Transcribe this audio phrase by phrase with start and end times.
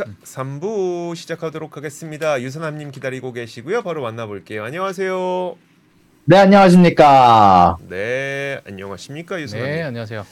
[0.00, 2.40] 자, 3부 시작하도록 하겠습니다.
[2.40, 3.82] 유선남님 기다리고 계시고요.
[3.82, 4.64] 바로 만나볼게요.
[4.64, 5.56] 안녕하세요.
[6.24, 7.76] 네, 안녕하십니까.
[7.86, 9.74] 네, 안녕하십니까 유선남님.
[9.74, 10.24] 네, 안녕하세요.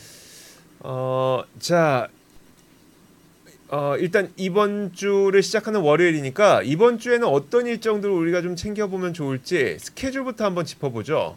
[0.81, 2.09] 어, 자,
[3.69, 10.47] 어, 일단 이번 주를 시작하는 월요일이니까 이번 주에는 어떤 일정들을 우리가 좀 챙겨보면 좋을지 스케줄부터
[10.47, 11.37] 한번 짚어보죠.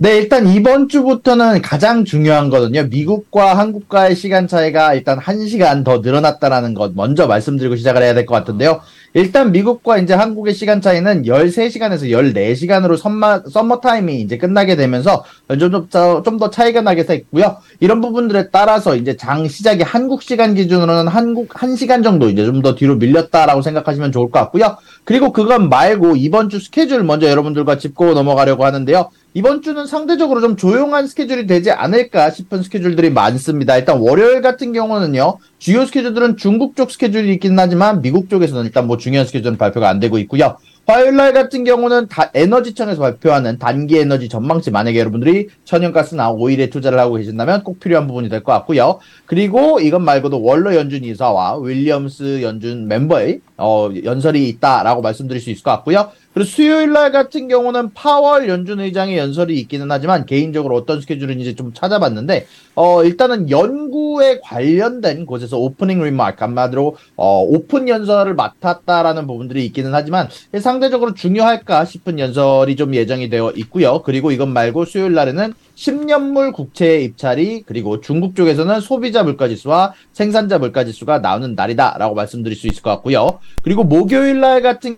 [0.00, 2.84] 네, 일단 이번 주부터는 가장 중요한 거는요.
[2.84, 8.34] 미국과 한국과의 시간 차이가 일단 1시간 더 늘어났다라는 것 먼저 말씀드리고 시작을 해야 될 것
[8.36, 8.80] 같은데요.
[9.14, 15.24] 일단 미국과 이제 한국의 시간 차이는 13시간에서 14시간으로 썸마, 썸머 타임이 이제 끝나게 되면서
[15.58, 17.56] 좀더 차이가 나게 됐고요.
[17.80, 22.76] 이런 부분들에 따라서 이제 장 시작이 한국 시간 기준으로는 한 1시간 정도 이제 좀 더
[22.76, 24.76] 뒤로 밀렸다라고 생각하시면 좋을 것 같고요.
[25.02, 29.10] 그리고 그것 말고 이번 주 스케줄 먼저 여러분들과 짚고 넘어가려고 하는데요.
[29.34, 33.76] 이번 주는 상대적으로 좀 조용한 스케줄이 되지 않을까 싶은 스케줄들이 많습니다.
[33.76, 38.96] 일단 월요일 같은 경우는요, 주요 스케줄들은 중국 쪽 스케줄이 있긴 하지만 미국 쪽에서는 일단 뭐
[38.96, 40.56] 중요한 스케줄은 발표가 안 되고 있고요.
[40.86, 46.98] 화요일 날 같은 경우는 다 에너지청에서 발표하는 단기 에너지 전망치 만약에 여러분들이 천연가스나 오일에 투자를
[46.98, 48.98] 하고 계신다면 꼭 필요한 부분이 될 것 같고요.
[49.26, 55.62] 그리고 이것 말고도 월러 연준 이사와 윌리엄스 연준 멤버의 어, 연설이 있다라고 말씀드릴 수 있을
[55.62, 56.10] 것 같고요.
[56.38, 61.72] 그리고 수요일 날 같은 경우는 파월 연준 의장의 연설이 있기는 하지만 개인적으로 어떤 스케줄인지 좀
[61.74, 69.92] 찾아봤는데 어 일단은 연구에 관련된 곳에서 opening remark 한마디로 어 오픈 연설을 맡았다라는 부분들이 있기는
[69.92, 70.28] 하지만
[70.60, 74.02] 상대적으로 중요할까 싶은 연설이 좀 예정이 되어 있고요.
[74.02, 81.20] 그리고 이것 말고 수요일 날에는 10년물 국채 입찰이 그리고 중국 쪽에서는 소비자 물가지수와 생산자 물가지수가
[81.20, 83.38] 나오는 날이다라고 말씀드릴 수 있을 것 같고요.
[83.62, 84.96] 그리고 목요일 날 같은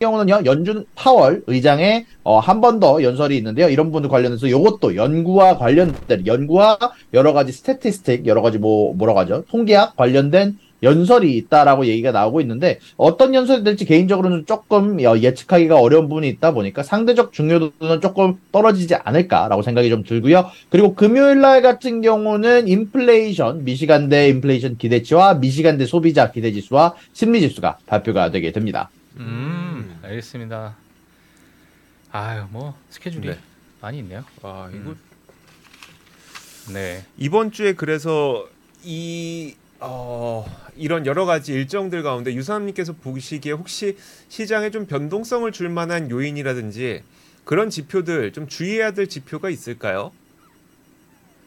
[0.00, 5.56] 경우는요 연준 파월 의장의 어, 한 번 더 연설이 있는데요 이런 부분 관련해서 이것도 연구와
[5.56, 6.78] 관련된 연구와
[7.12, 12.78] 여러 가지 스태티스틱 여러 가지 뭐 뭐라고 하죠 통계학 관련된 연설이 있다라고 얘기가 나오고 있는데
[12.96, 18.94] 어떤 연설이 될지 개인적으로는 조금 어, 예측하기가 어려운 부분이 있다 보니까 상대적 중요도는 조금 떨어지지
[18.94, 20.50] 않을까라고 생각이 좀 들고요.
[20.70, 28.52] 그리고 금요일 날 같은 경우는 인플레이션 미시간대 인플레이션 기대치와 미시간대 소비자 기대지수와 심리지수가 발표가 되게
[28.52, 28.90] 됩니다.
[29.16, 30.76] 음, 알겠습니다.
[32.12, 33.38] 아유, 뭐 스케줄이 네.
[33.80, 34.24] 많이 있네요.
[34.42, 34.96] 아, 이거 음.
[36.72, 37.04] 네.
[37.18, 38.46] 이번 주에 그래서
[38.82, 40.44] 이 어,
[40.76, 43.96] 이런 여러 가지 일정들 가운데 유사님께서 보시기에 혹시
[44.28, 47.02] 시장에 좀 변동성을 줄 만한 요인이라든지
[47.44, 50.12] 그런 지표들 좀 주의해야 될 지표가 있을까요?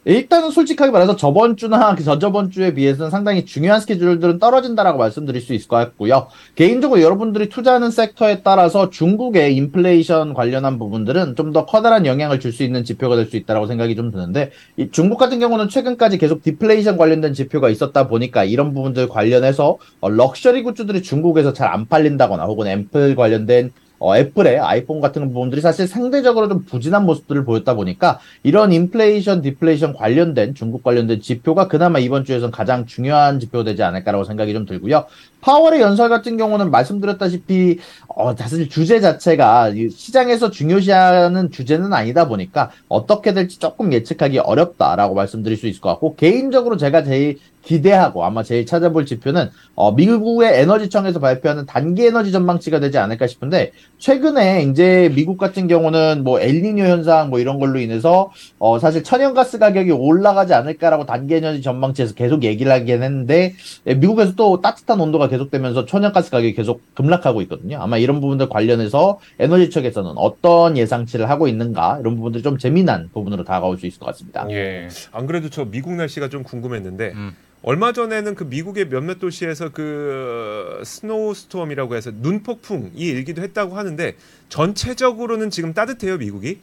[0.08, 5.54] 일단은 솔직하게 말해서 저번 주나 그 저저번 주에 비해서는 상당히 중요한 스케줄들은 떨어진다라고 말씀드릴 수
[5.54, 6.28] 있을 것 같고요.
[6.56, 12.64] 개인적으로 여러분들이 투자하는 섹터에 따라서 중국의 인플레이션 관련한 부분들은 좀 더 커다란 영향을 줄 수
[12.64, 16.96] 있는 지표가 될 수 있다라고 생각이 좀 드는데 이 중국 같은 경우는 최근까지 계속 디플레이션
[16.96, 22.68] 관련된 지표가 있었다 보니까 이런 부분들 관련해서 어, luxury goods들이 중국에서 잘 안 팔린다거나 혹은
[22.68, 28.72] 애플 관련된 어, 애플의 아이폰 같은 부분들이 사실 상대적으로 좀 부진한 모습들을 보였다 보니까 이런
[28.72, 34.54] 인플레이션, 디플레이션 관련된 중국 관련된 지표가 그나마 이번 주에선 가장 중요한 지표가 되지 않을까라고 생각이
[34.54, 35.06] 좀 들고요.
[35.42, 42.72] 파월의 연설 같은 경우는 말씀드렸다시피 어, 사실 주제 자체가 이 시장에서 중요시하는 주제는 아니다 보니까
[42.90, 48.44] 어떻게 될지 조금 예측하기 어렵다라고 말씀드릴 수 있을 것 같고 개인적으로 제가 제일 기대하고 아마
[48.44, 55.12] 제일 찾아볼 지표는 어, 미국의 에너지청에서 발표하는 단기 에너지 전망치가 되지 않을까 싶은데 최근에 이제
[55.14, 60.54] 미국 같은 경우는 뭐 엘니뇨 현상 뭐 이런 걸로 인해서 어, 사실 천연가스 가격이 올라가지
[60.54, 63.54] 않을까라고 단기 에너지 전망치에서 계속 얘기를 하긴 했는데
[63.86, 67.80] 예, 미국에서 또 따뜻한 온도가 계속되면서 천연가스 가격이 계속 급락하고 있거든요.
[67.82, 73.44] 아마 이런 부분들 관련해서 에너지 측에서는 어떤 예상치를 하고 있는가 이런 부분들이 좀 재미난 부분으로
[73.44, 74.48] 다가올 수 있을 것 같습니다.
[74.52, 74.88] 예.
[75.12, 77.36] 안 그래도 저 미국 날씨가 좀 궁금했는데 음.
[77.68, 84.16] 얼마 전에는 그 미국의 몇몇 도시에서 그 snow storm이라고 해서 눈폭풍이 일기도 했다고 하는데
[84.48, 86.60] 전체적으로는 지금 따뜻해요 미국이?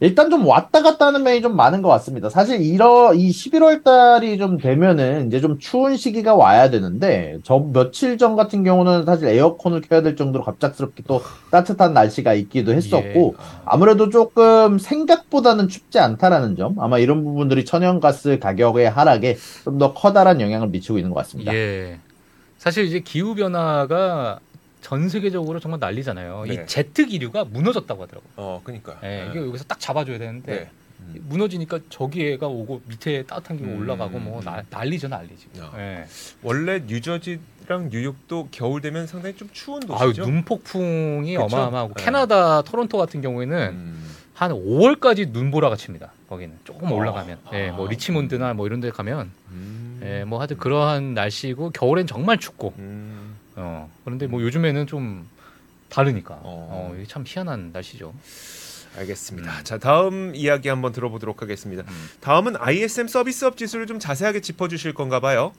[0.00, 2.28] 일단 좀 왔다 갔다 하는 면이 좀 많은 것 같습니다.
[2.28, 8.18] 사실 이러, 이 11월 달이 좀 되면은 이제 좀 추운 시기가 와야 되는데, 저 며칠
[8.18, 13.44] 전 같은 경우는 사실 에어컨을 켜야 될 정도로 갑작스럽게 또 따뜻한 날씨가 있기도 했었고, 예.
[13.64, 20.40] 아무래도 조금 생각보다는 춥지 않다라는 점, 아마 이런 부분들이 천연가스 가격의 하락에 좀 더 커다란
[20.40, 21.54] 영향을 미치고 있는 것 같습니다.
[21.54, 21.98] 예.
[22.58, 24.40] 사실 이제 기후 변화가
[24.86, 26.44] 전 세계적으로 정말 난리잖아요.
[26.46, 26.54] 네.
[26.54, 28.30] 이 제트 기류가 무너졌다고 하더라고요.
[28.36, 28.96] 어, 그러니까.
[29.02, 30.70] 예, 이게 여기서 딱 잡아줘야 되는데
[31.08, 31.20] 네.
[31.22, 33.80] 무너지니까 저기가 오고 밑에 따뜻한 게 음.
[33.80, 35.60] 올라가고 뭐 나, 난리죠 난리 지금.
[35.60, 35.72] 어.
[35.76, 36.06] 예.
[36.40, 40.24] 원래 뉴저지랑 뉴욕도 겨울 되면 상당히 좀 추운 도시죠.
[40.24, 41.44] 눈폭풍이 그쵸?
[41.46, 42.04] 어마어마하고 네.
[42.04, 44.14] 캐나다 토론토 같은 경우에는 음.
[44.34, 46.12] 한 5월까지 눈보라가 칩니다.
[46.28, 46.94] 거기는 조금 어.
[46.94, 47.90] 올라가면, 예, 뭐 아.
[47.90, 50.00] 리치몬드나 뭐 이런 데 가면 음.
[50.04, 53.25] 예, 뭐 하여튼 그러한 날씨고 겨울엔 정말 춥고 음.
[53.56, 55.26] 어, 그런데 뭐 요즘에는 좀
[55.88, 56.40] 다르니까 어.
[56.44, 58.12] 어, 이게 참 희한한 날씨죠.
[58.98, 59.62] 알겠습니다.
[59.62, 61.82] 자 다음 이야기 한번 들어보도록 하겠습니다.
[61.86, 62.08] 음.
[62.20, 65.52] 다음은 ISM 서비스업 지수를 좀 자세하게 짚어주실 건가 봐요.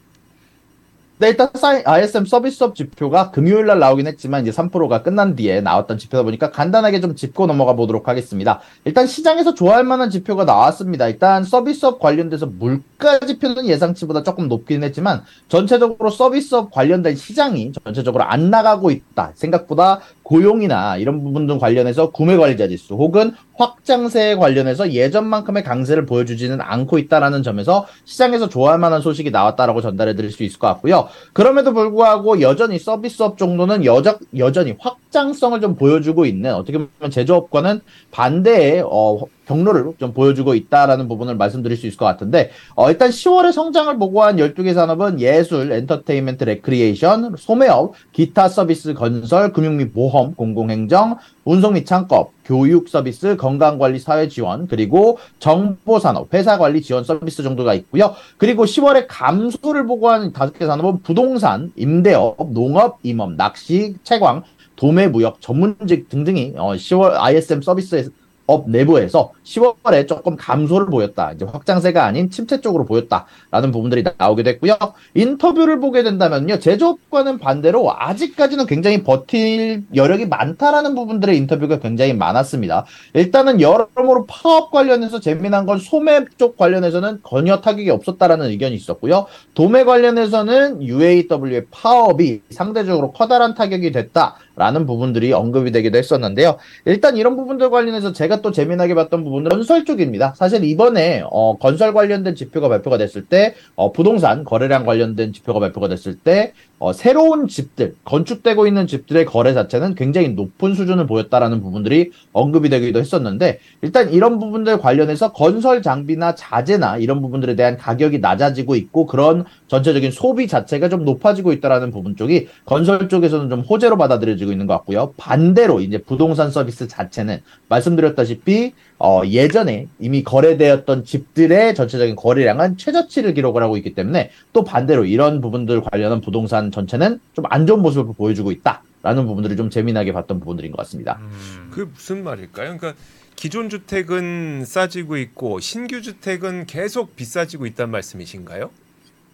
[1.20, 5.98] 네, 일단 사이- ISM 서비스업 지표가 금요일 날 나오긴 했지만 이제 3%가 끝난 뒤에 나왔던
[5.98, 8.60] 지표다 보니까 간단하게 좀 짚고 넘어가 보도록 하겠습니다.
[8.86, 11.08] 일단 시장에서 좋아할 만한 지표가 나왔습니다.
[11.08, 18.50] 일단 서비스업 관련돼서 물가 지표는 예상치보다 조금 높긴 했지만 전체적으로 서비스업 관련된 시장이 전체적으로 안
[18.50, 19.34] 나가고 있다.
[19.36, 26.98] 생각보다 고용이나 이런 부분들 관련해서 구매 관리자 지수 혹은 확장세에 관련해서 예전만큼의 강세를 보여주지는 않고
[26.98, 31.08] 있다라는 점에서 시장에서 좋아할 만한 소식이 나왔다라고 전달해 드릴 수 있을 것 같고요.
[31.34, 38.84] 그럼에도 불구하고 여전히 서비스업 정도는 여적, 여전히 확장성을 좀 보여주고 있는 어떻게 보면 제조업과는 반대의
[38.86, 43.98] 어, 경로를 좀 보여주고 있다라는 부분을 말씀드릴 수 있을 것 같은데 어, 일단 10월의 성장을
[43.98, 51.74] 보고한 12개 산업은 예술, 엔터테인먼트, 레크리에이션, 소매업, 기타 서비스, 건설, 금융 및 보험, 공공행정, 운송
[51.74, 58.16] 및 창고업, 교육 서비스, 건강관리, 사회 지원, 그리고 정보산업, 회사관리 지원 서비스 정도가 있고요.
[58.38, 64.44] 그리고 10월에 감소를 보고한 다섯 개 산업은 부동산, 임대업, 농업, 임업, 낚시, 채광,
[64.76, 68.12] 도매, 무역, 전문직 등등이 어, 10월 ISM 서비스
[68.48, 71.34] 업 내부에서 10월에 조금 감소를 보였다.
[71.34, 74.76] 이제 확장세가 아닌 침체 쪽으로 보였다라는 부분들이 나오게 됐고요.
[75.14, 76.60] 인터뷰를 보게 된다면요.
[76.60, 82.86] 제조업과는 반대로 아직까지는 굉장히 버틸 여력이 많다라는 부분들의 인터뷰가 굉장히 많았습니다.
[83.14, 89.28] 일단은 여러모로 파업 관련해서 재미난 건 소매 쪽 관련해서는 전혀 타격이 없었다라는 의견이 있었고요.
[89.54, 96.58] 도매 관련해서는 UAW의 파업이 상대적으로 커다란 타격이 됐다 라는 부분들이 언급이 되기도 했었는데요.
[96.86, 100.34] 일단 이런 부분들 관련해서 제가 또 재미나게 봤던 부분은 건설 쪽입니다.
[100.36, 105.88] 사실 이번에 어, 건설 관련된 지표가 발표가 됐을 때 어, 부동산 거래량 관련된 지표가 발표가
[105.88, 112.12] 됐을 때 어, 새로운 집들 건축되고 있는 집들의 거래 자체는 굉장히 높은 수준을 보였다라는 부분들이
[112.34, 118.76] 언급이 되기도 했었는데 일단 이런 부분들 관련해서 건설 장비나 자재나 이런 부분들에 대한 가격이 낮아지고
[118.76, 124.47] 있고 그런 전체적인 소비 자체가 좀 높아지고 있다라는 부분 쪽이 건설 쪽에서는 좀 호재로 받아들여지고
[124.52, 125.14] 있는 것 같고요.
[125.18, 133.62] 반대로 이제 부동산 서비스 자체는 말씀드렸다시피 어, 예전에 이미 거래되었던 집들의 전체적인 거래량은 최저치를 기록을
[133.64, 138.52] 하고 있기 때문에 또 반대로 이런 부분들 관련한 부동산 전체는 좀 안 좋은 모습을 보여주고
[138.52, 141.18] 있다라는 부분들을 좀 재미나게 봤던 부분들인 것 같습니다.
[141.22, 141.70] 음.
[141.72, 142.78] 그 무슨 말일까요?
[142.78, 142.94] 그러니까
[143.36, 148.70] 기존 주택은 싸지고 있고 신규 주택은 계속 비싸지고 있다는 말씀이신가요?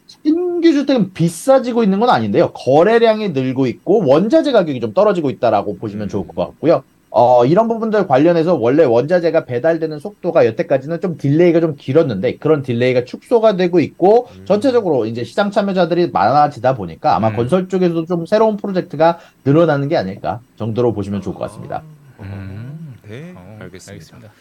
[0.07, 2.51] 신규 주택은 비싸지고 있는 건 아닌데요.
[2.53, 6.83] 거래량이 늘고 있고 원자재 가격이 좀 떨어지고 있다라고 보시면 좋을 것 같고요.
[7.15, 13.05] 어, 이런 부분들 관련해서 원래 원자재가 배달되는 속도가 여태까지는 좀 delay가 좀 길었는데 그런 delay가
[13.05, 14.45] 축소가 되고 있고 음.
[14.45, 17.35] 전체적으로 이제 시장 참여자들이 많아지다 보니까 아마 음.
[17.35, 21.83] 건설 쪽에서도 좀 새로운 프로젝트가 늘어나는 게 아닐까 정도로 보시면 좋을 것 같습니다.
[22.19, 22.95] 음.
[23.07, 24.31] 네, 어, 알겠습니다.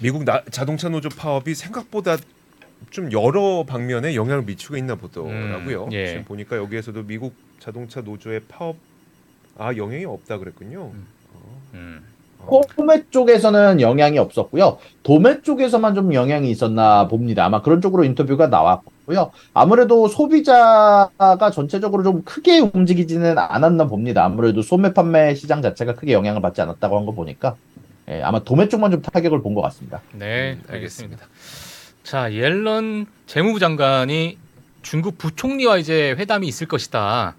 [0.00, 2.18] 미국 나, 자동차 노조 파업이 생각보다
[2.90, 5.84] 좀 여러 방면에 영향을 미치고 있나 보더라고요.
[5.84, 6.06] 음, 예.
[6.06, 8.76] 지금 보니까 여기에서도 미국 자동차 노조의 파업
[9.58, 10.90] 아 영향이 없다 그랬군요.
[10.94, 11.06] 음.
[11.74, 12.04] 음.
[12.38, 12.60] 어.
[12.76, 14.78] 소매 쪽에서는 영향이 없었고요.
[15.02, 17.44] 도매 쪽에서만 좀 영향이 있었나 봅니다.
[17.44, 19.32] 아마 그런 쪽으로 인터뷰가 나왔고요.
[19.52, 24.24] 아무래도 소비자가 전체적으로 좀 크게 움직이지는 않았나 봅니다.
[24.24, 27.56] 아무래도 소매 판매 시장 자체가 크게 영향을 받지 않았다고 한 거 보니까
[28.08, 30.00] 예, 아마 도매 쪽만 좀 타격을 본 것 같습니다.
[30.12, 31.26] 네, 음, 알겠습니다.
[32.06, 34.38] 자, 옐런 재무부 장관이
[34.82, 37.34] 중국 부총리와 이제 회담이 있을 것이다.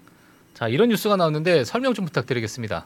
[0.52, 2.84] 자, 이런 뉴스가 나왔는데 설명 좀 부탁드리겠습니다.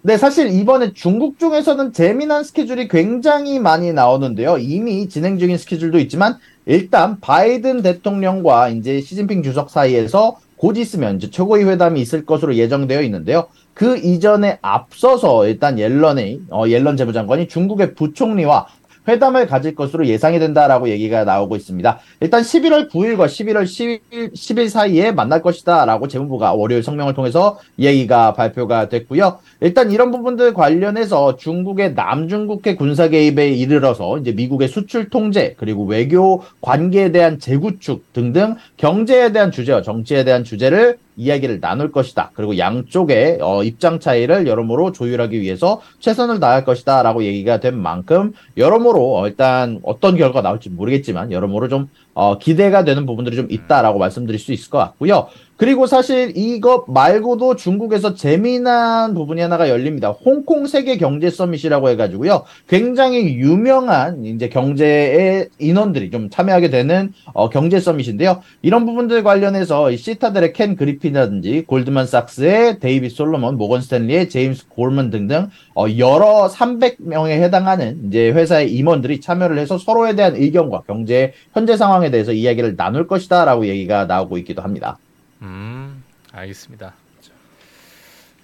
[0.00, 4.56] 네, 사실 이번에 중국 쪽에서는 재미난 스케줄이 굉장히 많이 나오는데요.
[4.56, 11.30] 이미 진행 중인 스케줄도 있지만 일단 바이든 대통령과 이제 시진핑 주석 사이에서 곧 있으면 이제
[11.30, 13.48] 최고위 회담이 있을 것으로 예정되어 있는데요.
[13.74, 18.68] 그 이전에 앞서서 일단 옐런의 어, 옐런 재무장관이 중국의 부총리와
[19.08, 21.98] 회담을 가질 것으로 예상이 된다라고 얘기가 나오고 있습니다.
[22.20, 28.88] 일단 11월 9일과 11월 10일, 10일 사이에 만날 것이다라고 재무부가 월요일 성명을 통해서 얘기가 발표가
[28.88, 29.38] 됐고요.
[29.60, 36.42] 일단 이런 부분들 관련해서 중국의 남중국해 군사 개입에 이르러서 이제 미국의 수출 통제 그리고 외교
[36.60, 42.30] 관계에 대한 재구축 등등 경제에 대한 주제와 정치에 대한 주제를 이야기를 나눌 것이다.
[42.34, 48.32] 그리고 양쪽의 어, 입장 차이를 여러모로 조율하기 위해서 최선을 다할 것이다 라고 얘기가 된 만큼
[48.56, 53.98] 여러모로 어, 일단 어떤 결과가 나올지 모르겠지만 여러모로 좀 어, 기대가 되는 부분들이 좀 있다라고
[53.98, 55.28] 말씀드릴 수 있을 것 같고요.
[55.56, 60.10] 그리고 사실 이것 말고도 중국에서 재미난 부분이 하나가 열립니다.
[60.10, 62.44] 홍콩 세계 경제 summit이라고 해가지고요.
[62.68, 68.42] 굉장히 유명한 이제 경제의 인원들이 좀 참여하게 되는 어, 경제 summit인데요.
[68.60, 75.48] 이런 부분들 관련해서 이 시타델의 켄 그리핀이라든지 골드만삭스의 데이비드 솔로몬, 모건 스탠리의 제임스 고먼 등등
[75.74, 82.05] 어, 여러 300명에 해당하는 이제 회사의 임원들이 참여를 해서 서로에 대한 의견과 경제 현재 상황에
[82.10, 84.98] 대해서 이야기를 나눌 것이다라고 얘기가 나오고 있기도 합니다.
[85.42, 86.94] 음, 알겠습니다.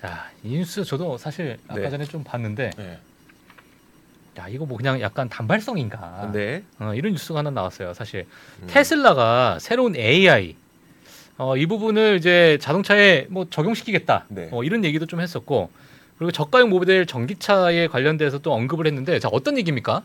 [0.05, 1.91] 야, 이 뉴스 저도 사실 아까 네.
[1.91, 2.99] 전에 좀 봤는데, 네.
[4.39, 6.31] 야, 이거 뭐 그냥 약간 단발성인가?
[6.33, 6.65] 네.
[6.81, 7.95] 어, 이런 뉴스가 하나 나왔어요.
[7.95, 8.27] 사실
[8.63, 8.67] 음.
[8.67, 10.57] 테슬라가 새로운 AI
[11.39, 14.27] 어, 이 부분을 이제 자동차에 뭐 적용시키겠다.
[14.29, 14.49] 네.
[14.53, 15.71] 어, 이런 얘기도 좀 했었고,
[16.19, 20.03] 그리고 저가형 모델 전기차에 관련돼서 또 언급을 했는데, 자 어떤 얘기입니까?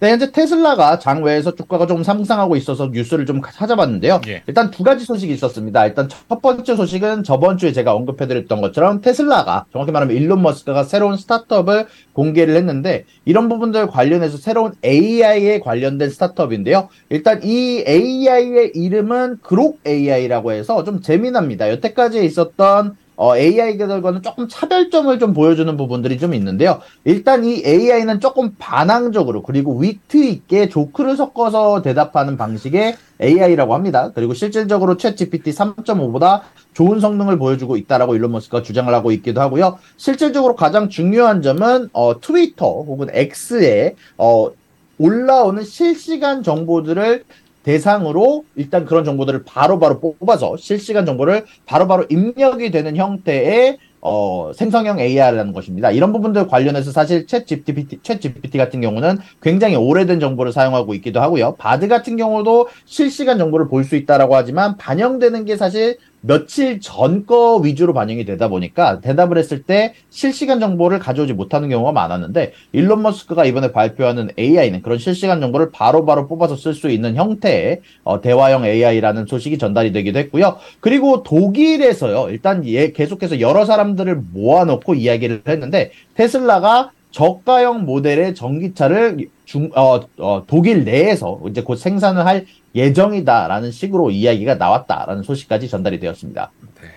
[0.00, 4.22] 네, 현재 테슬라가 장외에서 주가가 조금 상승하고 있어서 뉴스를 좀 찾아봤는데요.
[4.28, 4.42] 예.
[4.46, 5.86] 일단 두 가지 소식이 있었습니다.
[5.86, 11.18] 일단 첫 번째 소식은 저번 주에 제가 언급해드렸던 것처럼 테슬라가 정확히 말하면 일론 머스크가 새로운
[11.18, 16.88] 스타트업을 공개를 했는데 이런 부분들 관련해서 새로운 AI에 관련된 스타트업인데요.
[17.10, 21.68] 일단 이 AI의 이름은 그록 AI라고 해서 좀 재미납니다.
[21.68, 26.80] 여태까지 있었던 어, AI들과는 조금 차별점을 좀 보여주는 부분들이 좀 있는데요.
[27.04, 34.10] 일단 이 AI는 조금 반항적으로 그리고 위트 있게 조크를 섞어서 대답하는 방식의 AI라고 합니다.
[34.14, 36.40] 그리고 실질적으로 챗 GPT 3.5보다
[36.72, 39.76] 좋은 성능을 보여주고 있다라고 일론 머스크가 주장을 하고 있기도 하고요.
[39.98, 44.50] 실질적으로 가장 중요한 점은 어, 트위터 혹은 X에 어,
[44.96, 47.24] 올라오는 실시간 정보들을
[47.62, 54.98] 대상으로 일단 그런 정보들을 바로바로 뽑아서 실시간 정보를 바로 바로 입력이 되는 형태의 어, 생성형
[54.98, 55.90] AI라는 것입니다.
[55.90, 61.20] 이런 부분들 관련해서 사실 챗 GPT, 챗 GPT 같은 경우는 굉장히 오래된 정보를 사용하고 있기도
[61.20, 61.56] 하고요.
[61.56, 67.56] 바드 같은 경우도 실시간 정보를 볼 수 있다라고 하지만 반영되는 게 사실 며칠 전 거
[67.56, 73.44] 위주로 반영이 되다 보니까 대답을 했을 때 실시간 정보를 가져오지 못하는 경우가 많았는데 일론 머스크가
[73.44, 79.26] 이번에 발표하는 AI는 그런 실시간 정보를 바로바로 뽑아서 쓸 수 있는 형태의 어, 대화형 AI라는
[79.26, 80.56] 소식이 전달이 되기도 했고요.
[80.80, 82.28] 그리고 독일에서요.
[82.30, 90.44] 일단 얘 계속해서 여러 사람들을 모아놓고 이야기를 했는데 테슬라가 저가형 모델의 전기차를 중, 어, 어,
[90.46, 96.50] 독일 내에서 이제 곧 생산을 할 예정이다라는 식으로 이야기가 나왔다라는 소식까지 전달이 되었습니다.
[96.80, 96.88] 네.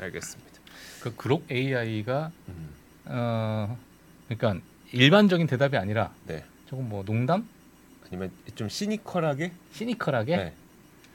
[0.00, 0.50] 알겠습니다.
[1.02, 2.68] 그 그록 AI가 음.
[3.06, 3.76] 어,
[4.28, 6.44] 그러니까 일반적인 대답이 아니라 네.
[6.68, 7.46] 조금 뭐 농담,
[8.08, 9.52] 아니면 좀 시니컬하게?
[9.72, 10.36] 시니컬하게.
[10.36, 10.52] 네.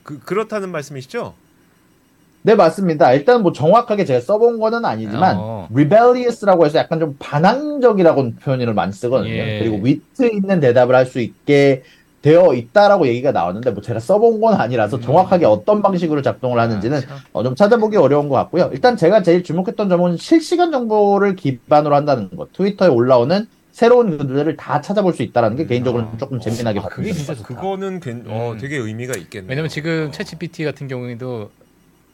[0.04, 1.34] 그 그렇다는 말씀이시죠?
[2.44, 3.12] 네, 맞습니다.
[3.14, 5.68] 일단 뭐 정확하게 제가 써본 거는 아니지만 어.
[5.74, 9.32] rebellious라고 해서 약간 좀 반항적이라고 표현을 많이 쓰거든요.
[9.34, 9.60] 예.
[9.60, 11.84] 그리고 위트 있는 대답을 할 수 있게
[12.28, 15.02] 되어 있다라고 얘기가 나왔는데 뭐 제가 써본 건 아니라서 음.
[15.02, 17.18] 정확하게 어떤 방식으로 작동을 하는지는 아, 참.
[17.32, 18.70] 어, 좀 찾아보기 어려운 것 같고요.
[18.74, 22.52] 일단 제가 제일 주목했던 점은 실시간 정보를 기반으로 한다는 것.
[22.52, 26.18] 트위터에 올라오는 새로운 글들을 다 찾아볼 수 있다는 게 개인적으로 아.
[26.18, 27.14] 조금 재미나게 아, 그게.
[27.14, 27.48] 진짜 좋다.
[27.56, 28.58] 그거는 괜- 어, 음.
[28.58, 29.50] 되게 의미가 있겠네요.
[29.50, 30.12] 왜냐면 지금 어.
[30.12, 31.50] 챗 GPT 같은 경우에도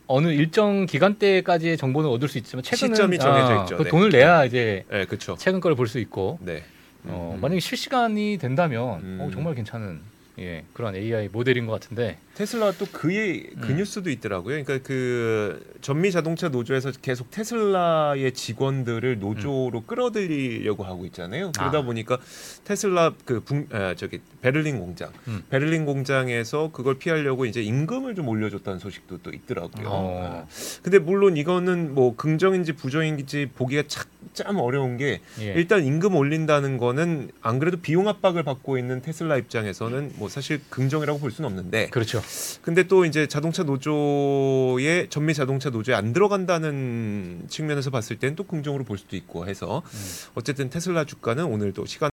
[0.06, 3.78] 어느 일정 기간대까지의 정보는 얻을 수 있지만 최근은 시점이 정해져 아, 있죠.
[3.78, 3.90] 그 네.
[3.90, 5.38] 돈을 내야 이제 네, 그렇죠.
[5.40, 6.62] 최근 거를 볼 수 있고 네.
[7.06, 7.42] 어, 음.
[7.42, 9.20] 만약에 실시간이 된다면 음.
[9.22, 10.02] 어, 정말 괜찮은
[10.40, 13.78] 예, 그런 AI 모델인 것 같은데 테슬라 또그 그 음.
[13.78, 14.64] 뉴스도 있더라고요.
[14.64, 21.52] 그러니까 그 전미 자동차 노조에서 계속 테슬라의 직원들을 노조로 끌어들이려고 하고 있잖아요.
[21.52, 21.82] 그러다 아.
[21.84, 22.18] 보니까
[22.64, 25.44] 테슬라 그 붕, 아, 저기 베를린 공장, 음.
[25.50, 29.88] 베를린 공장에서 그걸 피하려고 이제 임금을 좀 올려줬다는 소식도 또 있더라고요.
[29.88, 30.46] 어.
[30.48, 30.48] 아.
[30.82, 35.54] 근데 물론 이거는 뭐 긍정인지 부정인지 보기가 참, 참 어려운 게 예.
[35.54, 41.20] 일단 임금 올린다는 거는 안 그래도 비용 압박을 받고 있는 테슬라 입장에서는 뭐 사실 긍정이라고
[41.20, 42.23] 볼 수는 없는데 그렇죠.
[42.62, 48.84] 근데 또 이제 자동차 노조에 전미 자동차 노조에 안 들어간다는 측면에서 봤을 때는 또 긍정으로
[48.84, 50.00] 볼 수도 있고 해서 음.
[50.36, 52.10] 어쨌든 테슬라 주가는 오늘도 시간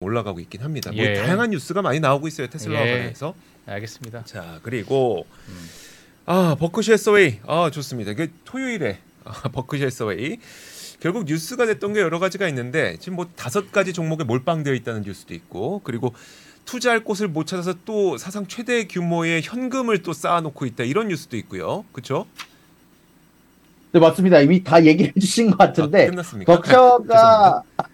[0.00, 0.90] 올라가고 있긴 합니다.
[0.92, 1.14] 뭐 예.
[1.14, 2.90] 다양한 뉴스가 많이 나오고 있어요 테슬라와 예.
[2.92, 3.34] 관련해서.
[3.66, 4.24] 알겠습니다.
[4.24, 5.68] 자 그리고 음.
[6.26, 8.14] 아 버크셔 서웨이 아 좋습니다.
[8.14, 10.38] 그 토요일에 아, 버크셔 서웨이
[11.00, 15.34] 결국 뉴스가 됐던 게 여러 가지가 있는데 지금 뭐 다섯 가지 종목에 몰빵되어 있다는 뉴스도
[15.34, 16.14] 있고 그리고
[16.64, 21.84] 투자할 곳을 못 찾아서 또 사상 최대 규모의 현금을 또 쌓아놓고 있다 이런 뉴스도 있고요.
[21.92, 22.26] 그렇죠?
[23.92, 24.40] 네, 맞습니다.
[24.40, 26.56] 이미 다 얘기해 주신 것 같은데 아, 끝났습니까?
[26.56, 27.62] 벅셔가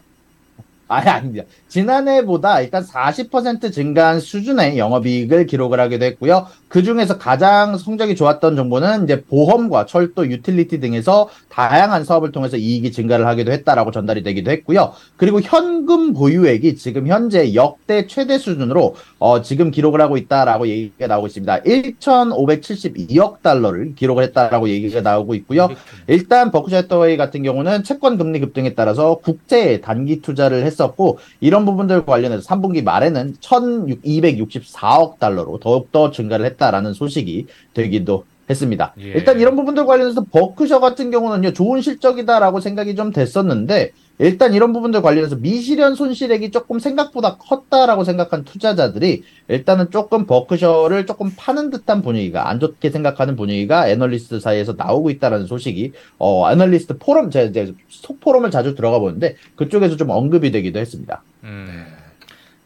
[0.90, 1.44] 아니 아닙니다.
[1.68, 6.48] 지난해보다 일단 40% 증가한 수준의 영업이익을 기록을 하게 됐고요.
[6.66, 12.90] 그 중에서 가장 성적이 좋았던 정보는 이제 보험과 철도, 유틸리티 등에서 다양한 사업을 통해서 이익이
[12.90, 14.92] 증가를 하기도 했다라고 전달이 되기도 했고요.
[15.16, 21.28] 그리고 현금 보유액이 지금 현재 역대 최대 수준으로 어, 지금 기록을 하고 있다라고 얘기가 나오고
[21.28, 21.60] 있습니다.
[21.60, 25.68] 1,572억 달러를 기록을 했다라고 얘기가 나오고 있고요.
[26.08, 31.64] 일단 버크셔 해터웨이 같은 경우는 채권 금리 급등에 따라서 국채에 단기 투자를 했 었고 이런
[31.64, 38.94] 부분들 관련해서 3분기 말에는 1,264억 달러로 더욱더 증가를 했다라는 소식이 되기도 했습니다.
[39.00, 39.12] 예.
[39.12, 45.00] 일단 이런 부분들 관련해서 버크셔 같은 경우는요 좋은 실적이다라고 생각이 좀 됐었는데 일단 이런 부분들
[45.00, 52.50] 관련해서 미실현 손실액이 조금 생각보다 컸다라고 생각한 투자자들이 일단은 조금 버크셔를 조금 파는 듯한 분위기가
[52.50, 58.20] 안 좋게 생각하는 분위기가 애널리스트 사이에서 나오고 있다라는 소식이 어 애널리스트 포럼 제가 이제 속
[58.20, 61.22] 포럼을 자주 들어가 보는데 그쪽에서 좀 언급이 되기도 했습니다.
[61.44, 61.86] 음.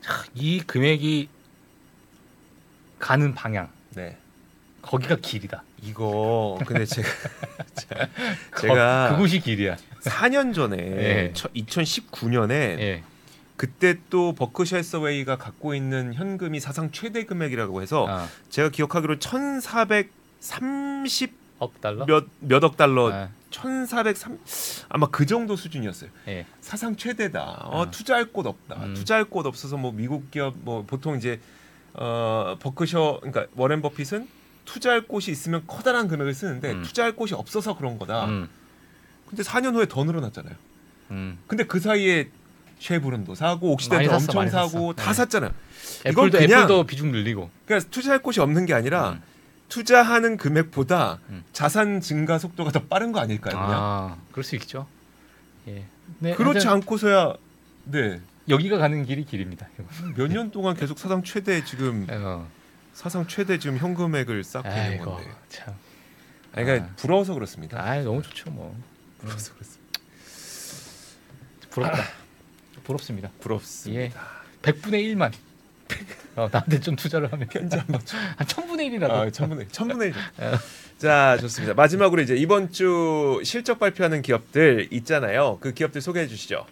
[0.00, 1.28] 자, 이 금액이
[2.98, 4.16] 가는 방향 네.
[4.82, 5.62] 거기가 길이다.
[5.86, 7.08] 이거 근데 제가
[8.52, 9.76] 거- 제가 그곳이 길이야.
[10.02, 11.32] 4년 전에 예.
[11.34, 13.02] 2019년에 예.
[13.56, 21.32] 그때 또 버크셔 해서웨이가 갖고 있는 현금이 사상 최대 금액이라고 해서 아, 제가 기억하기로 1,430
[21.60, 22.04] 억 달러.
[22.04, 24.38] 몇 몇억 달러 아, 1,403
[24.88, 26.10] 아마 그 정도 수준이었어요.
[26.28, 26.46] 예.
[26.60, 27.40] 사상 최대다.
[27.70, 27.90] 어, 아.
[27.90, 28.74] 투자할 곳 없다.
[28.84, 28.94] 음.
[28.94, 31.38] 투자할 곳 없어서 뭐 미국 기업 뭐 보통 이제
[31.94, 34.26] 어 버크셔 그러니까 워렌 버핏은
[34.64, 36.82] 투자할 곳이 있으면 커다란 금액을 쓰는데 음.
[36.82, 38.26] 투자할 곳이 없어서 그런 거다.
[38.26, 38.48] 음.
[39.28, 40.54] 근데 4년 후에 더 늘어났잖아요.
[41.10, 41.38] 음.
[41.46, 42.28] 근데 그 사이에
[42.78, 44.92] 쉐브론도 사고 옥시덴도 샀어, 엄청 사고 샀어.
[44.94, 45.14] 다 네.
[45.14, 45.50] 샀잖아요.
[46.08, 47.50] 이건 애플도 그냥- 애플도 비중 늘리고.
[47.66, 49.22] 그러니까 투자할 곳이 없는 게 아니라 음.
[49.68, 51.44] 투자하는 금액보다 음.
[51.52, 53.54] 자산 증가 속도가 더 빠른 거 아닐까요?
[53.54, 54.86] 그냥 아, 그럴 수 있죠.
[55.68, 55.84] 예.
[56.18, 57.34] 네, 그렇지 않고서야
[57.84, 58.20] 네.
[58.48, 59.66] 여기가 가는 길이 길입니다.
[60.16, 62.46] 몇 년 동안 계속 사상 최대 지금 어.
[62.94, 65.30] 사상 최대 지금 현금액을 쌓고 있는 아이고 건데.
[65.48, 65.74] 참.
[66.54, 66.94] 아니, 그러니까 아.
[66.96, 67.82] 부러워서 그렇습니다.
[67.82, 68.74] 아, 너무 좋죠 뭐.
[69.18, 69.84] 부러워서 그렇습니다.
[71.70, 72.04] 부럽다.
[72.84, 73.30] 부럽습니다.
[73.40, 74.02] 부럽습니다.
[74.02, 74.12] 예.
[74.62, 75.32] 100분의 1만.
[76.36, 78.00] 어, 나한테 좀 투자를 하면 편지 한번
[78.36, 79.10] 한 1000분의 1이라도.
[79.10, 80.14] 아, 천분의 천분의 일.
[80.44, 80.58] 어.
[80.98, 81.74] 자, 좋습니다.
[81.74, 85.58] 마지막으로 이제 이번 주 실적 발표하는 기업들 있잖아요.
[85.60, 86.64] 그 기업들 소개해 주시죠.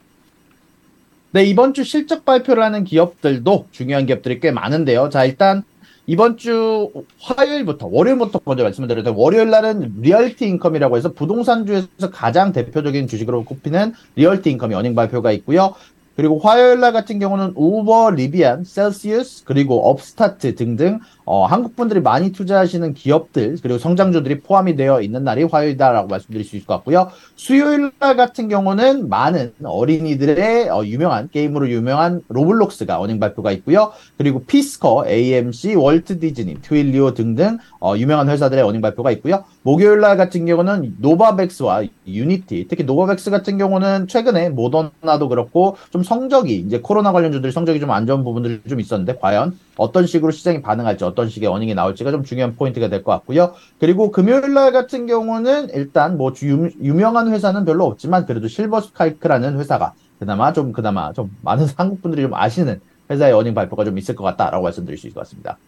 [1.33, 5.09] 네, 이번 주 실적 발표를 하는 기업들도 중요한 기업들이 꽤 많은데요.
[5.11, 5.65] 자, 일단
[6.07, 6.91] 이번 주
[7.21, 14.51] 화요일부터 월요일부터 먼저 말씀드렸는데 월요일 날은 리얼티 인컴이라고 해서 부동산주에서 가장 대표적인 주식으로 꼽히는 리얼티
[14.51, 15.75] 인컴이 earning 발표가 있고요.
[16.17, 22.33] 그리고 화요일 날 같은 경우는 우버, 리비안, 셀시우스, 그리고 업스타트 등등 어, 한국 분들이 많이
[22.33, 27.11] 투자하시는 기업들 그리고 성장주들이 포함이 되어 있는 날이 화요일이다라고 말씀드릴 수 있을 것 같고요.
[27.37, 33.93] 수요일 날 같은 경우는 많은 어린이들의 어, 유명한 게임으로 유명한 로블록스가 earning 발표가 있고요.
[34.19, 39.45] 그리고 피스커, AMC, 월트 디즈니, 트윌리오 등등 어, 유명한 회사들의 earning 발표가 있고요.
[39.63, 46.57] 목요일 날 같은 경우는 노바백스와 유니티, 특히 노바백스 같은 경우는 최근에 모더나도 그렇고 좀 성적이
[46.57, 51.05] 이제 코로나 관련주들이 성적이 좀 안 좋은 부분들이 좀 있었는데 과연 어떤 식으로 시장이 반응할지
[51.13, 53.55] 어떤 식의 earning이 나올지가 좀 중요한 포인트가 될 것 같고요.
[53.79, 58.81] 그리고 금요일 날 같은 경우는 일단 뭐 주- 유, 유명한 회사는 별로 없지만 그래도 실버
[58.81, 63.99] 스카이크라는 회사가 그나마 좀 그나마 좀 많은 한국 분들이 좀 아시는 회사의 어닝 발표가 좀
[63.99, 65.59] 있을 것 같다라고 말씀드릴 수 있을 것 같습니다.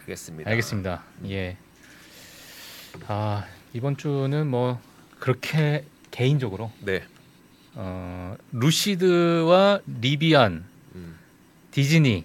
[0.00, 0.50] 알겠습니다.
[0.50, 1.02] 알겠습니다.
[1.28, 1.56] 예.
[3.08, 4.78] 아, 이번 주는 뭐
[5.18, 7.02] 그렇게 개인적으로 네.
[7.74, 11.16] 어, 루시드와 리비안, 음.
[11.70, 12.24] 디즈니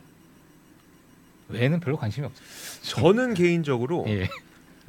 [1.49, 2.45] 외에는 별로 관심이 없어요.
[2.81, 4.29] 저는 개인적으로 예.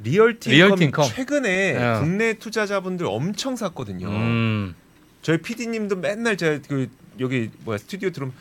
[0.01, 1.05] 리얼티 인컴.
[1.09, 1.99] 최근에 어.
[2.01, 4.07] 국내 투자자분들 엄청 샀거든요.
[4.09, 4.75] 음.
[5.21, 8.33] 저희 PD님도 맨날 제가 그 여기 뭐야 스튜디오 들어오면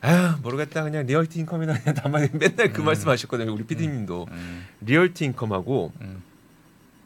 [0.00, 2.86] 아 모르겠다 그냥 리얼티 인컴이나 그냥 담아 맨날 그 음.
[2.86, 3.52] 말씀하셨거든요.
[3.52, 4.66] 우리 PD님도 음.
[4.80, 6.22] 리얼티 인컴하고 음.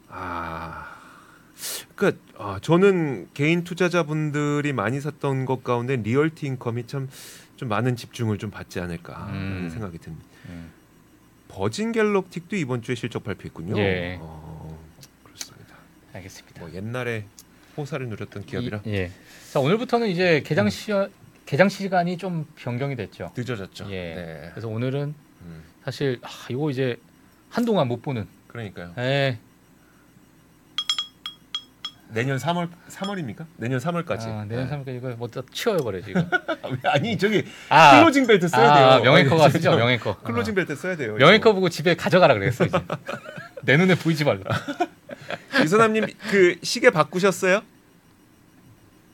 [0.09, 0.96] 아
[1.94, 7.09] 그러니까 아, 저는 개인 투자자분들이 많이 샀던 것 가운데 리얼티 인컴이 참
[7.59, 9.68] 좀 많은 집중을 좀 받지 않을까라는 음.
[9.70, 10.24] 생각이 듭니다.
[10.49, 10.71] 음.
[11.49, 13.79] 버진 갤럭틱도 이번 주에 실적 발표했군요.
[13.79, 14.19] 예.
[14.21, 14.79] 어,
[15.25, 15.75] 그렇습니다.
[16.13, 16.61] 알겠습니다.
[16.61, 17.25] 뭐 옛날에
[17.77, 19.11] 호사를 누렸던 기업이라 이- 예.
[19.53, 20.93] 자 오늘부터는 이제 개장 시
[21.47, 23.33] 개장 시간이 좀 변경이 됐죠.
[23.37, 23.87] 늦어졌죠.
[23.91, 24.15] 예.
[24.15, 24.49] 네.
[24.51, 26.97] 그래서 오늘은 음, 사실 아, 이거 이제
[27.49, 28.27] 한동안 못 보는.
[28.49, 28.93] 그러니까요.
[28.99, 29.39] 예.
[32.11, 33.44] 내년 3월 3월입니까?
[33.57, 34.27] 내년 3월까지.
[34.29, 36.23] 아, 내년 3일 이거 뭐다 치워버려 지금.
[36.85, 38.87] 아니 저기 아, 클로징 벨트 써야 돼요.
[38.92, 40.16] 아, 명예커가 아니, 쓰죠 저- 명예커.
[40.23, 40.55] 클로징 어.
[40.55, 41.14] 벨트 써야 돼요.
[41.16, 42.79] 명예커 보고 집에 가져가라 그랬어 이제.
[43.62, 44.40] 내 눈에 보이지 말라.
[45.61, 47.61] 유선남님 그 시계 바꾸셨어요?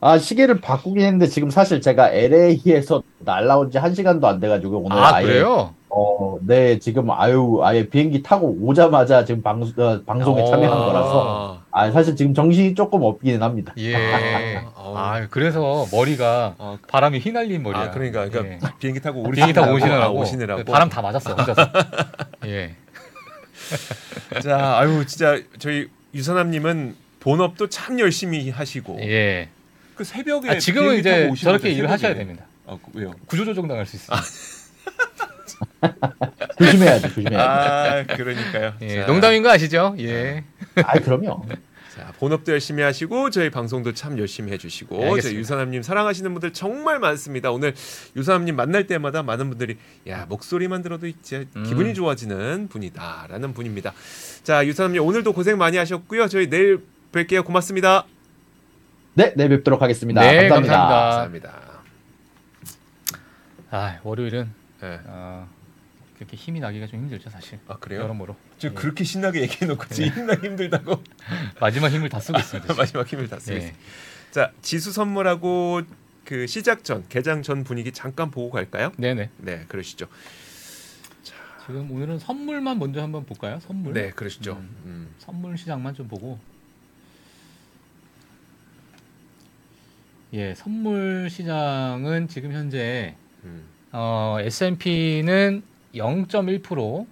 [0.01, 4.97] 아, 시계를 바꾸긴 했는데 지금 사실 제가 LA에서 날라온 지 한 시간도 안 돼가지고 오늘
[4.99, 5.75] 아 아예 그래요?
[5.89, 10.47] 어, 네, 지금 아유, 아예 비행기 타고 오자마자 지금 방, 어, 방송에 어.
[10.51, 13.75] 참여한 거라서 아, 사실 지금 정신이 조금 없기는 합니다.
[13.79, 13.97] 예.
[14.77, 14.95] 어.
[14.97, 17.83] 아, 그래서 머리가 어, 바람이 휘날린 머리야.
[17.83, 18.73] 아 그러니까 그러니까 예.
[18.79, 21.69] 비행기 타고 오시느라고 비행기 타고 오시느라고, 아, 오시느라고 바람 다 맞았어 혼자서.
[22.47, 22.77] 예.
[24.41, 29.49] 자 아유 진짜 저희 유선남님은 본업도 참 열심히 하시고 예.
[29.97, 32.15] 그 새벽에 아, 지금은 비행기 타고 이제 오시는 저렇게 일을 하셔야.
[32.15, 32.45] 됩니다.
[32.69, 33.13] 아 그- 왜요?
[33.27, 34.17] 구조조정 당할 수 있어요.
[36.59, 37.37] 조심해야지, 조심해야지.
[37.37, 38.75] 아 그러니까요.
[38.83, 39.01] 예.
[39.01, 39.95] 자, 농담인 거 아시죠?
[39.99, 40.45] 예.
[40.77, 41.45] 아, 그럼요.
[41.95, 45.21] 자 본업도 열심히 하시고 저희 방송도 참 열심히 해주시고 네.
[45.21, 47.53] 저희 유선남님 사랑하시는 분들 정말 많습니다.
[47.53, 47.73] 오늘
[48.17, 49.77] 유선남님 만날 때마다 많은 분들이
[50.09, 51.63] 야 목소리만 들어도 이제 음.
[51.63, 53.93] 기분이 좋아지는 분이다라는 분입니다.
[54.43, 56.27] 자 유선남님 오늘도 고생 많이 하셨고요.
[56.27, 56.81] 저희 내일
[57.13, 57.45] 뵐게요.
[57.45, 58.07] 고맙습니다.
[59.15, 60.21] 네, 네, 뵙도록 하겠습니다.
[60.21, 60.77] 네, 감사합니다.
[60.77, 61.51] 감사합니다.
[61.51, 61.75] 감사합니다.
[63.71, 65.01] 아, 월요일은 네.
[65.07, 65.49] 어,
[66.17, 67.59] 그렇게 힘이 나기가 좀 힘들죠, 사실.
[67.67, 68.03] 아 그래요?
[68.03, 68.37] 여러모로.
[68.59, 68.73] 저 예.
[68.73, 71.03] 그렇게 신나게 얘기해놓고 지금 힘나 힘들다고
[71.61, 72.67] 마지막 힘을 다 쓰고 있습니다.
[72.69, 72.77] 지금.
[72.81, 73.59] 마지막 힘을 다 쓰고 예.
[73.59, 73.81] 있습니다.
[74.31, 75.83] 자 지수 선물하고
[76.25, 78.93] 그 시작 전 개장 전 분위기 잠깐 보고 갈까요?
[78.97, 79.31] 네네.
[79.39, 80.07] 네 그러시죠.
[81.67, 83.59] 지금 오늘은 선물만 먼저 한번 볼까요?
[83.61, 83.95] 선물.
[83.95, 84.53] 네 그러시죠.
[84.53, 84.77] 음.
[84.85, 85.15] 음.
[85.19, 86.39] 선물 시장만 좀 보고.
[90.35, 93.74] 예, 선물 시장은 지금 현재 음.
[93.97, 95.63] 어, S&P는
[95.95, 97.07] 0.1%,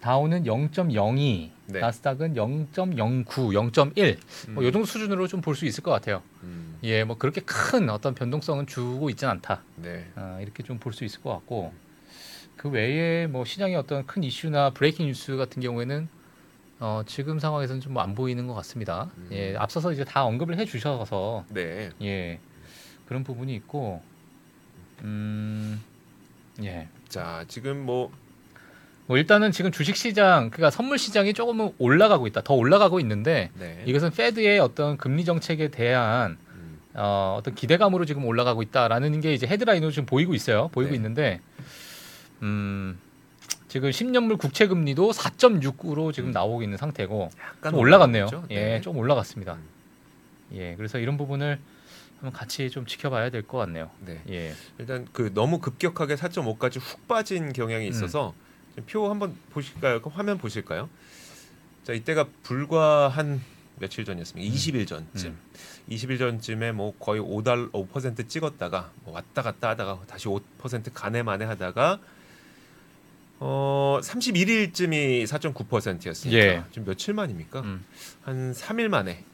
[0.00, 1.80] 다우는 0.02, 네.
[1.80, 4.16] 나스닥은 0.09, 0.1.
[4.54, 4.66] 뭐 음.
[4.66, 6.22] 요 정도 수준으로 좀 볼 수 있을 것 같아요.
[6.44, 6.78] 음.
[6.82, 9.60] 예, 뭐 그렇게 큰 어떤 변동성은 주고 있진 않다.
[9.76, 10.06] 네.
[10.14, 11.74] 아, 이렇게 좀 볼 수 있을 것 같고
[12.56, 16.08] 그 외에 뭐 시장의 어떤 큰 이슈나 브레이킹 뉴스 같은 경우에는
[16.80, 19.10] 어, 지금 상황에서는 좀 안 보이는 것 같습니다.
[19.18, 19.28] 음.
[19.32, 21.90] 예, 앞서서 이제 다 언급을 해 주셔서 네.
[22.00, 22.38] 예
[23.06, 24.00] 그런 부분이 있고
[25.02, 25.80] 음,
[26.62, 26.88] 예.
[27.08, 28.10] 자 지금 뭐
[29.08, 32.42] 뭐 일단은 지금 주식 시장 그러니까 선물 시장이 조금은 올라가고 있다.
[32.42, 33.82] 더 올라가고 있는데 네.
[33.86, 36.78] 이것은 페드의 어떤 금리 정책에 대한 음.
[36.92, 40.68] 어, 어떤 기대감으로 지금 올라가고 있다라는 게 이제 헤드라인으로 지금 보이고 있어요.
[40.72, 40.96] 보이고 네.
[40.96, 41.40] 있는데
[42.42, 42.98] 음,
[43.68, 46.32] 지금 10년물 국채 금리도 4.6으로 지금 음.
[46.32, 48.26] 나오고 있는 상태고 약간 좀 올라갔네요.
[48.50, 48.80] 예, 네.
[48.82, 49.54] 좀 올라갔습니다.
[49.54, 49.62] 음.
[50.52, 51.58] 예, 그래서 이런 부분을
[52.20, 53.90] 한번 같이 좀 지켜봐야 될 것 같네요.
[54.04, 54.20] 네.
[54.28, 57.90] 예, 일단 그 너무 급격하게 4.5까지 훅 빠진 경향이 음.
[57.90, 58.34] 있어서
[58.70, 60.02] 지금 표 한번 보실까요?
[60.02, 60.88] 그 화면 보실까요?
[61.84, 63.40] 자 이때가 불과 한
[63.78, 64.52] 며칠 전이었습니다.
[64.54, 65.30] 20일 전쯤.
[65.30, 65.38] 음.
[65.90, 71.44] 20일 전쯤에 뭐 거의 5달 5% 찍었다가 뭐 왔다 갔다 하다가 다시 5% 가네 마네
[71.44, 72.00] 하다가
[73.40, 76.64] 어 31일쯤이 4.9%였으니까 예.
[76.72, 77.60] 지금 며칠 만입니까?
[77.60, 77.84] 음,
[78.22, 79.24] 한 3일 만에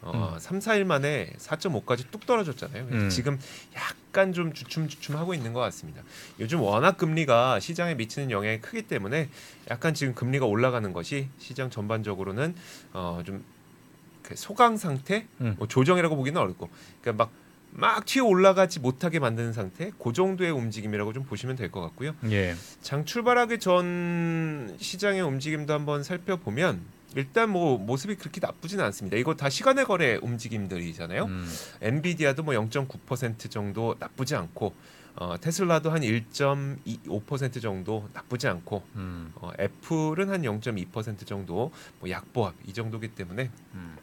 [0.00, 0.38] 어, 음.
[0.38, 2.84] 3, 4일 만에 4.5까지 뚝 떨어졌잖아요.
[2.90, 3.08] 음.
[3.10, 3.38] 지금
[3.74, 6.02] 약간 좀 주춤주춤하고 있는 것 같습니다.
[6.38, 9.28] 요즘 워낙 금리가 시장에 미치는 영향이 크기 때문에
[9.70, 12.54] 약간 지금 금리가 올라가는 것이 시장 전반적으로는
[12.92, 15.56] 어, 좀그 소강 상태, 음.
[15.58, 16.68] 뭐 조정이라고 보기는 어렵고,
[17.00, 21.80] 그러니까 막 막 튀어 올라가지 못하게 만드는 상태, 그 정도의 움직임이라고 좀 보시면 될 것
[21.82, 22.14] 같고요.
[22.30, 26.80] 예, 장 출발하기 전 시장의 움직임도 한번 살펴보면
[27.16, 29.16] 일단 뭐 모습이 그렇게 나쁘진 않습니다.
[29.16, 31.24] 이거 다 시간의 거래 움직임들이잖아요.
[31.24, 31.48] 음,
[31.80, 34.74] 엔비디아도 뭐 0.9% 정도 나쁘지 않고
[35.16, 42.72] 어, 테슬라도 한1.25% 정도 나쁘지 않고 음, 어, 애플은 한 0.2% 정도 뭐 약보합 이
[42.72, 43.96] 정도기 때문에 음.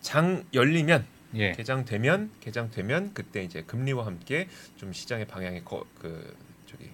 [0.00, 6.90] 장 열리면 예, 개장되면 개장되면 그때 이제 금리와 함께 좀 시장의 방향이 거, 그 저기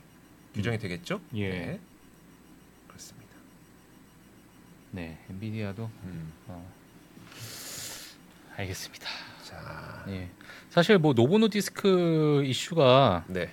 [0.54, 1.20] 규정이 되겠죠?
[1.35, 1.48] 예.
[1.48, 1.80] 네.
[2.88, 3.32] 그렇습니다.
[4.92, 6.33] 네, 엔비디아도 음.
[6.48, 6.70] 어,
[8.57, 9.07] 알겠습니다.
[9.42, 10.28] 자, 예,
[10.68, 13.50] 사실 뭐 노보노 디스크 이슈가 네,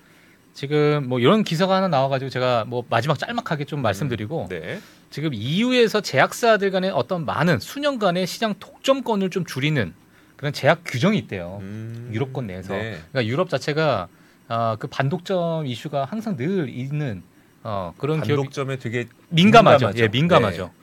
[0.53, 6.01] 지금 뭐 이런 기사가 하나 나와가지고 제가 뭐 마지막 짤막하게 좀 말씀드리고 네, 지금 EU에서
[6.01, 9.93] 제약사들 간의 어떤 많은 수년간의 시장 독점권을 좀 줄이는
[10.35, 11.59] 그런 제약 규정이 있대요.
[11.61, 12.73] 음, 유럽권 내에서.
[12.73, 12.99] 네.
[13.11, 14.09] 그러니까 유럽 자체가
[14.49, 17.23] 아, 그 반독점 이슈가 항상 늘 있는
[17.63, 19.87] 어, 그런 기업이 반독점에 되게 민감하죠.
[19.87, 20.03] 민감하죠.
[20.03, 20.63] 예, 민감하죠.
[20.65, 20.78] 네.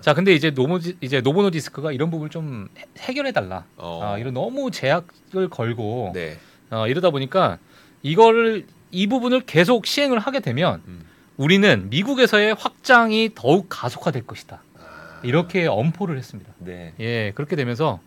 [0.00, 3.64] 자, 근데 이제 노모 이제 노보노 디스크가 이런 부분을 좀 해- 해결해 달라.
[3.76, 6.38] 어, 아, 이런 너무 제약을 걸고 네,
[6.70, 7.58] 어, 이러다 보니까
[8.02, 11.04] 이거를 이 부분을 계속 시행을 하게 되면 음.
[11.36, 14.62] 우리는 미국에서의 확장이 더욱 가속화될 것이다.
[14.78, 16.52] 아, 이렇게 엄포를 했습니다.
[16.58, 18.00] 네, 예, 그렇게 되면서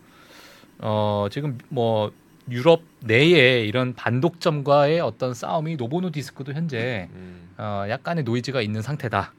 [0.78, 2.12] 어, 지금 뭐
[2.50, 9.32] 유럽 내에 이런 반독점과의 어떤 싸움이 노보노 디스크도 현재 음, 어, 약간의 노이즈가 있는 상태다.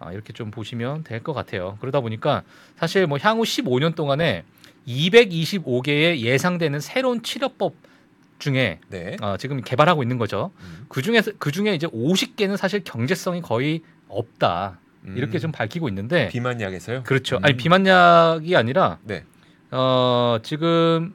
[0.00, 1.76] 어, 이렇게 좀 보시면 될 것 같아요.
[1.80, 2.42] 그러다 보니까
[2.76, 4.44] 사실 뭐 향후 15년 동안에
[4.88, 7.74] 225개의 예상되는 새로운 치료법
[8.38, 9.16] 중에 네.
[9.20, 10.50] 어, 지금 개발하고 있는 거죠.
[10.60, 10.86] 음.
[10.88, 14.78] 그 중에서 그 중에 이제 50개는 사실 경제성이 거의 없다
[15.14, 15.40] 이렇게 음.
[15.40, 17.02] 좀 밝히고 있는데 비만약에서요?
[17.02, 17.36] 그렇죠.
[17.36, 17.44] 음.
[17.44, 19.24] 아니 비만약이 아니라 네.
[19.70, 21.14] 어 지금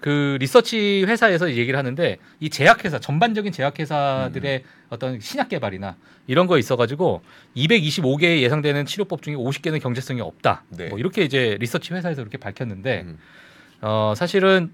[0.00, 4.70] 그 리서치 회사에서 얘기를 하는데 이 제약회사 전반적인 제약회사들의 음.
[4.90, 7.22] 어떤 신약 개발이나 이런 거 있어가지고
[7.56, 10.64] 225개 예상되는 치료법 중에 50개는 경제성이 없다.
[10.70, 10.88] 네.
[10.88, 13.18] 뭐 이렇게 이제 리서치 회사에서 이렇게 밝혔는데 음.
[13.80, 14.70] 어 사실은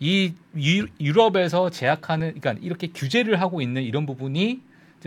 [0.00, 4.60] 이 유, 유럽에서 제약하는 그러니까 이렇게 규제를 하고 있는 이런 부분이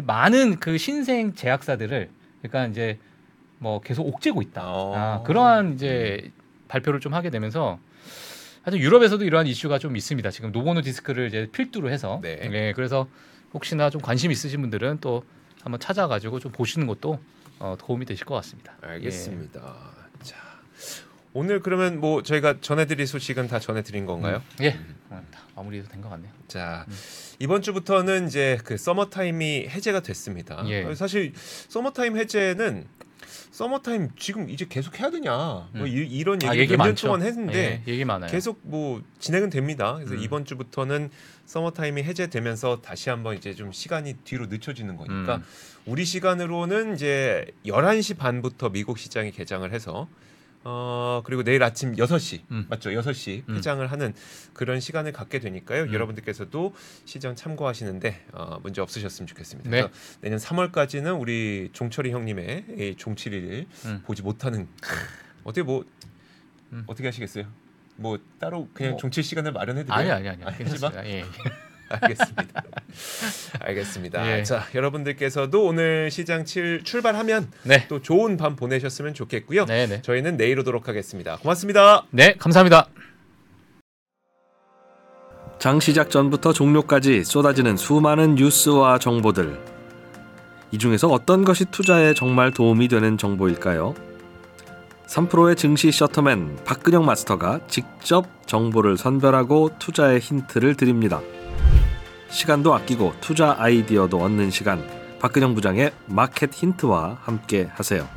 [0.04, 2.10] 많은 그 신생 제약사들을
[2.42, 3.00] 그러니까 이제
[3.60, 4.62] 뭐 계속 옥죄고 있다.
[4.66, 4.96] 어.
[4.96, 6.32] 아, 그러한 이제
[6.68, 7.80] 발표를 좀 하게 되면서
[8.68, 10.30] 하여튼 유럽에서도 이러한 이슈가 좀 있습니다.
[10.30, 12.38] 지금 노보 노디스크를 이제 필두로 해서 네.
[12.52, 13.08] 예, 그래서
[13.54, 15.24] 혹시나 좀 관심 있으신 분들은 또
[15.62, 17.18] 한번 찾아가지고 좀 보시는 것도
[17.60, 18.74] 어, 도움이 되실 것 같습니다.
[18.82, 19.62] 알겠습니다.
[20.22, 20.36] 자,
[21.32, 24.44] 오늘 그러면 뭐 저희가 전해드릴 소식은 다 전해드린 건가요?
[24.60, 24.80] 예, 예.
[25.12, 26.32] 어, 다 마무리도 된 것 같네요.
[26.48, 26.94] 자 음.
[27.40, 30.64] 이번 주부터는 이제 그 서머 타임이 해제가 됐습니다.
[30.68, 30.94] 예.
[30.96, 32.86] 사실 서머 타임 해제는
[33.52, 35.88] 서머 타임 지금 이제 계속 해야 되냐 뭐 음.
[35.88, 37.08] 이런 아, 얘기 얘기 몇년 많죠.
[37.08, 38.30] 동안 했는데 예, 얘기 많아요.
[38.30, 39.96] 계속 뭐 진행은 됩니다.
[39.96, 40.20] 그래서 음.
[40.20, 41.10] 이번 주부터는
[41.46, 45.44] 서머 타임이 해제되면서 다시 한번 이제 좀 시간이 뒤로 늦춰지는 거니까 음.
[45.88, 50.08] 우리 시간으로는 이제 11시 반부터 미국 시장이 개장을 해서
[50.70, 52.66] 어 그리고 내일 아침 6시 음.
[52.68, 52.90] 맞죠?
[52.90, 53.56] 6시 음.
[53.56, 54.14] 개장을 하는
[54.52, 55.84] 그런 시간을 갖게 되니까요.
[55.84, 55.94] 음.
[55.94, 56.76] 여러분들께서도
[57.06, 59.70] 시장 참고하시는데 어, 문제 없으셨으면 좋겠습니다.
[59.70, 59.88] 네.
[60.20, 64.02] 내년 3월까지는 우리 종철이 형님의 이 종칠이를 음.
[64.06, 64.68] 보지 못하는
[65.46, 65.86] 어떻게 뭐
[66.74, 66.84] 음.
[66.86, 67.46] 어떻게 하시겠어요?
[67.96, 69.00] 뭐 따로 그냥 뭐.
[69.00, 69.98] 종칠 시간을 마련해 드려요.
[69.98, 70.44] 아니 아니 아니.
[70.44, 71.08] 아니, 괜찮습니다.
[71.08, 71.24] 예.
[72.02, 72.64] 알겠습니다.
[73.60, 74.40] 알겠습니다.
[74.40, 74.44] 예.
[74.44, 77.88] 자, 여러분들께서도 오늘 시장 칠, 출발하면 네.
[77.88, 79.66] 또 좋은 밤 보내셨으면 좋겠고요.
[79.66, 80.02] 네, 네.
[80.02, 81.38] 저희는 내일 오도록 하겠습니다.
[81.38, 82.04] 고맙습니다.
[82.12, 82.88] 네, 감사합니다.
[85.60, 89.58] 장 시작 전부터 종료까지 쏟아지는 수많은 뉴스와 정보들.
[90.72, 93.96] 이 중에서 어떤 것이 투자에 정말 도움이 되는 정보일까요?
[95.08, 101.22] 3프로의 증시 셔터맨 박근영 마스터가 직접 정보를 선별하고 투자의 힌트를 드립니다.
[102.30, 104.84] 시간도 아끼고 투자 아이디어도 얻는 시간.
[105.20, 108.08] 박근영 부장의 마켓 힌트와 함께 하세요.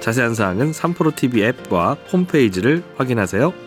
[0.00, 3.65] 자세한 사항은 3프로 TV 앱과 홈페이지를 확인하세요.